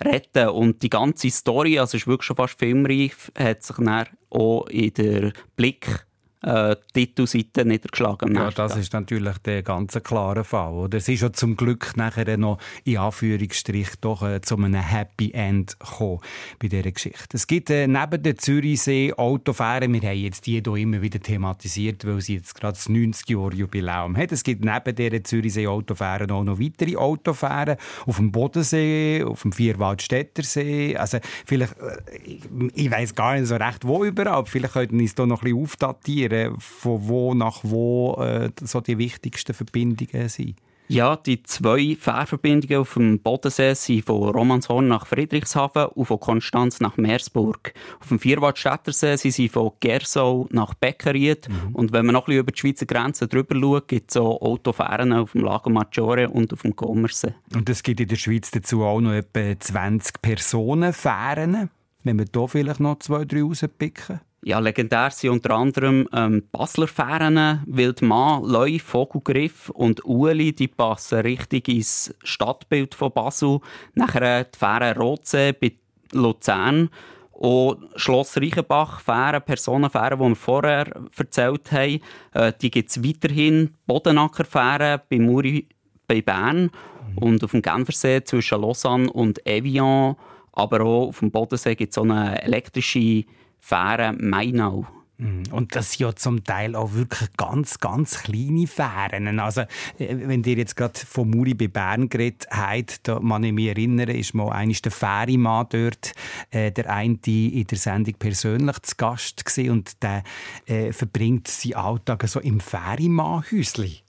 [0.00, 0.48] retten.
[0.48, 4.92] Und die ganze Story, also ist wirklich schon fast filmreif, hat sich dann auch in
[4.94, 6.06] der Blick
[6.42, 8.34] äh, Titelseite niedergeschlagen.
[8.34, 10.72] Ja, das ist natürlich der ganz klare Fall.
[10.72, 10.98] Oder?
[10.98, 15.78] Es ist ja zum Glück nachher noch in Anführungsstrich doch äh, zu einem Happy End
[15.78, 16.20] gekommen
[16.58, 17.28] bei dieser Geschichte.
[17.36, 22.06] Es gibt äh, neben der Zürichsee Autofähren, wir haben jetzt die hier immer wieder thematisiert,
[22.06, 24.32] weil sie jetzt gerade das 90-Jahr-Jubiläum hat.
[24.32, 27.76] Es gibt neben dieser Zürichsee Autofähren auch noch weitere Autofähren
[28.06, 30.96] auf dem Bodensee, auf dem Vierwaldstättersee.
[30.96, 32.40] Also vielleicht, äh, ich,
[32.74, 34.44] ich weiß gar nicht so recht, wo überall.
[34.46, 36.27] Vielleicht könnten wir uns da noch ein bisschen aufdatieren,
[36.58, 40.56] von wo nach wo äh, so die wichtigsten Verbindungen sind.
[40.90, 46.80] Ja, die zwei Fährverbindungen auf dem Bodensee sind von Romanshorn nach Friedrichshafen und von Konstanz
[46.80, 47.74] nach Meersburg.
[48.00, 51.46] Auf dem Vierwaldstättersee sind sie von Gersau nach Beckeried.
[51.74, 54.40] Und wenn man noch ein bisschen über die Schweizer Grenze drüber schaut, gibt es auch
[54.40, 57.34] Autofähren auf dem Lago Maggiore und auf dem Commersee.
[57.54, 61.68] Und es gibt in der Schweiz dazu auch noch etwa 20 Personenfähren.
[62.02, 64.20] Wenn wir da vielleicht noch zwei, drei rauspicken.
[64.44, 71.20] Ja, legendär sind unter anderem ähm, Basler Fähren, Wildmann, Leu, Vogelgriff und Ueli, die passen
[71.20, 73.58] richtig ins Stadtbild von Basel.
[73.94, 75.72] Nachher die Fähre Rotsee bei
[76.12, 76.88] Luzern
[77.32, 80.86] Und Schloss Reichenbach, Fähren, Personenfähren, die wir vorher
[81.16, 82.00] erzählt haben,
[82.34, 83.74] äh, die gibt es weiterhin.
[83.86, 85.66] Bodenackerfähren bei Muri
[86.06, 86.70] bei Bern
[87.16, 90.16] und auf dem Genfersee zwischen Lausanne und Evian.
[90.52, 93.24] Aber auch auf dem Bodensee gibt es eine elektrische
[93.60, 94.86] Fähre Mainau.
[95.18, 95.42] Mhm.
[95.50, 99.40] Und das sind ja zum Teil auch wirklich ganz, ganz kleine Fähren.
[99.40, 99.66] Also, äh,
[99.98, 104.08] wenn ihr jetzt gerade von Muri bei Bern geredet habt, da man ich mich erinnern,
[104.08, 106.12] ist mal eines der Fährimann dort,
[106.50, 110.22] äh, der eine in der Sendung persönlich zu Gast gewesen und der
[110.66, 114.02] äh, verbringt seinen Alltag so im Fährimann-Häusli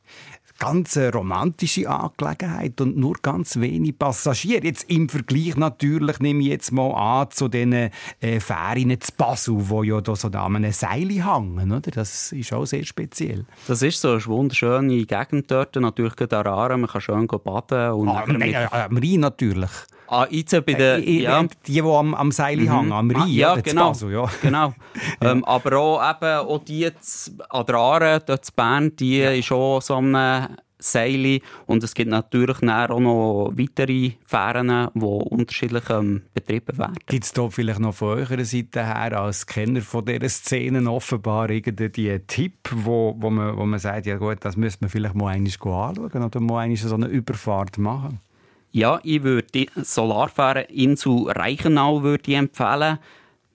[0.60, 4.66] ganz romantische Angelegenheit und nur ganz wenig Passagiere.
[4.66, 7.90] Jetzt im Vergleich natürlich nehme ich jetzt mal an zu den äh,
[8.40, 11.72] Fähren zu Basel, wo ja da so da an einem Seil hängen.
[11.72, 11.92] Oder?
[11.92, 13.46] Das ist auch sehr speziell.
[13.68, 16.82] Das ist so eine wunderschöne Gegend dort, natürlich gerade an.
[16.82, 17.94] Man kann schön baden.
[17.94, 19.72] Und Ah, nein, am Rhein natürlich.
[20.12, 21.44] Ah, jetzt bei den, Äh, ja.
[21.44, 23.90] Die, die am, am Seil hängen, am Rhein, Ah, ja, genau.
[23.90, 24.30] Basel, ja.
[24.42, 24.74] genau.
[25.22, 29.52] Ähm, aber auch, eben, auch die jetzt an der Aare, dort in Bern, die ist
[29.52, 31.42] auch so eine Seile.
[31.68, 36.96] Und es gibt natürlich auch noch weitere Fähren, die unterschiedlich ähm, betrieben werden.
[37.06, 41.50] Gibt es da vielleicht noch von eurer Seite her als Kenner von dieser Szenen offenbar
[41.50, 45.28] irgendeinen Tipp, wo, wo, man, wo man sagt, ja gut, das müsste man vielleicht mal
[45.34, 48.20] einmal anschauen oder mal einmal so eine Überfahrt machen?
[48.72, 53.00] Ja, ich würde die Solarfähre Insel Reichenau würde ich empfehlen.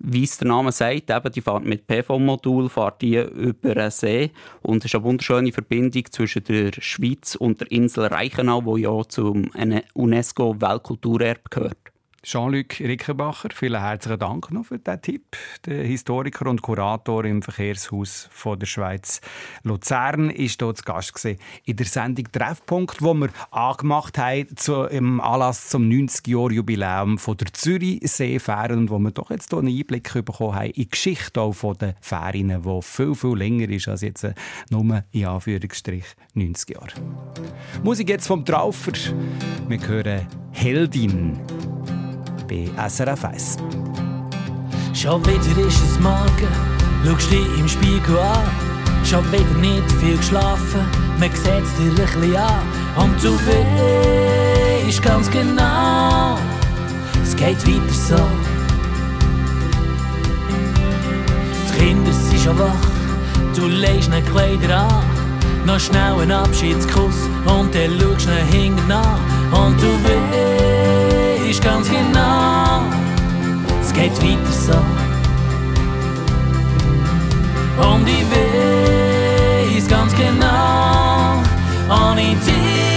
[0.01, 4.87] Wie es der Name sagt, eben, die fährt mit PV-Modul über den See und es
[4.87, 9.51] ist eine wunderschöne Verbindung zwischen der Schweiz und der Insel Reichenau, die ja zum
[9.95, 11.84] UNESCO-Weltkulturerbe gehört.
[12.25, 15.37] Jean-Luc Rickenbacher, vielen herzlichen Dank noch für diesen Tipp.
[15.67, 19.21] Der Historiker und Kurator im Verkehrshaus von der Schweiz
[19.63, 25.21] Luzern ist dort zu Gast in der Sendung Treffpunkt, wo wir angemacht haben zu, im
[25.21, 30.55] Anlass zum 90-Jahr-Jubiläum von der Zürichseefähren und wo wir doch jetzt hier einen Einblick bekommen
[30.55, 34.25] haben in die Geschichte auch von den Fähren, die viel, viel länger ist als jetzt
[34.25, 34.33] äh,
[34.71, 36.93] nur in Anführungsstrich 90 Jahre.
[37.83, 38.93] Musik jetzt vom Traufer.
[39.69, 41.39] Wir hören Heldin
[42.49, 43.57] bei SRF 1.
[44.93, 46.49] Schon wieder ist es morgen,
[47.05, 48.49] schaust dich im Spiegel an.
[49.05, 50.81] Schon wieder nicht viel geschlafen,
[51.19, 52.63] man sieht es dir ein bisschen an.
[52.97, 56.39] Und du weißt ganz genau,
[57.23, 58.17] es geht weiter so.
[61.69, 65.05] Die Kinder sind schon wach, du legst ihnen Kleider an.
[65.67, 69.19] Noch schnell einen Abschiedskuss und dann schaust du hinten an.
[69.53, 70.54] Und du weißt
[71.61, 72.83] ganz genau,
[73.81, 74.73] es geht weiter so.
[77.83, 81.43] Und ich weiß ganz genau,
[81.89, 82.94] ohne dich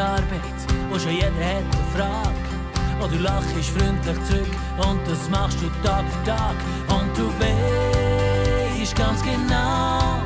[0.00, 0.58] Arbeit,
[0.90, 2.50] wo schon jeder hat eine Frage.
[3.02, 4.48] Oh, du lachst freundlich zurück
[4.78, 6.56] und das machst du Tag für Tag.
[6.88, 10.20] Und du weißt ganz genau,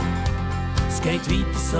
[0.88, 1.78] es geht weiter so.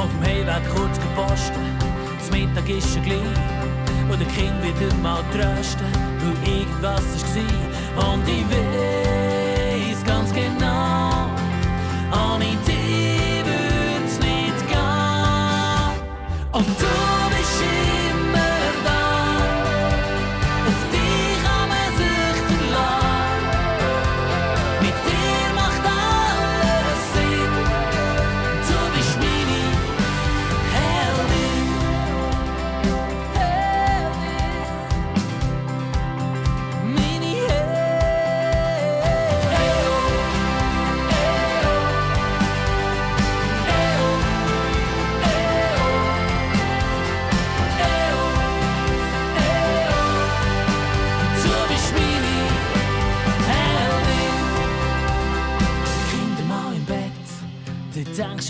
[0.00, 1.56] Auf dem Heimweg kurz gepostet,
[2.18, 3.20] das Mittag ist schon gleich.
[4.10, 5.86] Und der Kind wieder mal trösten,
[6.20, 7.02] weil irgendwas
[7.34, 8.12] war.
[8.12, 9.05] Und ich weiß
[16.56, 17.25] Und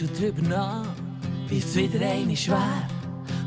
[0.01, 0.87] du drüber nach,
[1.49, 2.89] bis wieder eine schwer,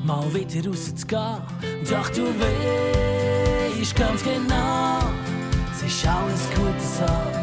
[0.04, 1.42] mal wieder rauszugehen.
[1.90, 5.00] Doch du weißt ganz genau,
[5.72, 7.39] es ist alles gut so.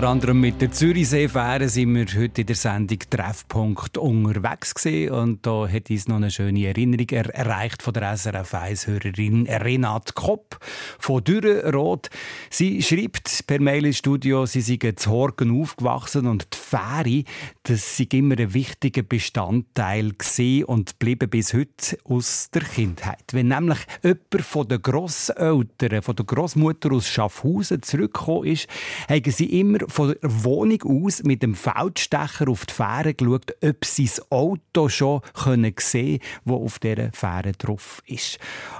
[0.00, 5.12] Unter anderem mit der Zürichseefähre sind wir heute in der Sendung Treffpunkt unterwegs gewesen.
[5.12, 10.14] und da hat uns noch eine schöne Erinnerung er erreicht von der SRF 1-Hörerin Renate
[10.14, 10.58] Kopp
[10.98, 12.08] von Dürrenrot.
[12.48, 17.24] Sie schreibt per Mail ins Studio, sie seien zu Horgen aufgewachsen und die Fähre,
[17.64, 23.24] das sei immer ein wichtiger Bestandteil gewesen und bleiben bis heute aus der Kindheit.
[23.32, 28.66] Wenn nämlich jemand von den Grosseltern, von der Großmutter aus Schaffhausen zurückgekommen ist,
[29.06, 33.84] haben sie immer von der Wohnung aus mit dem Feldstecher auf die Fähre geschaut, ob
[33.84, 38.38] sie das Auto schon können sehen wo auf dieser Fähre drauf ist.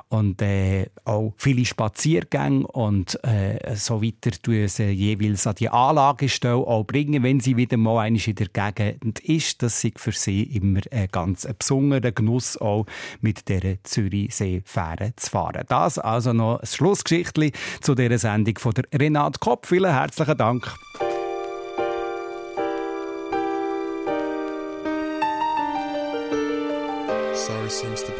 [0.09, 6.57] Und äh, auch viele Spaziergänge und äh, so weiter tun sie jeweils an die Anlagestelle
[6.57, 9.63] auch bringen, wenn sie wieder mal in der Gegend ist.
[9.63, 12.87] Das ist für sie immer ein ganz besonderer Genuss, auch
[13.21, 15.65] mit dieser Zürichseefähre zu fahren.
[15.69, 19.67] Das also noch ein Schlussgeschichtli zu dieser Sendung von der Renate Kopp.
[19.67, 20.75] Vielen herzlichen Dank.
[27.71, 28.20] Seems to be